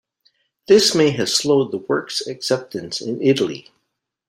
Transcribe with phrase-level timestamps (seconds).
[0.67, 3.67] This may have slowed the work's acceptance in Italy.